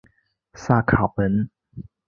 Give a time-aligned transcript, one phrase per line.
[0.55, 1.47] 萨卡文。